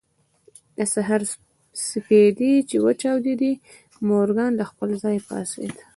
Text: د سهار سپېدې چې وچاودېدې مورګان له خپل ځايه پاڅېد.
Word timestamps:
د 0.77 0.79
سهار 0.93 1.21
سپېدې 1.89 2.53
چې 2.69 2.77
وچاودېدې 2.85 3.53
مورګان 4.07 4.51
له 4.59 4.65
خپل 4.71 4.89
ځايه 5.03 5.21
پاڅېد. 5.27 5.75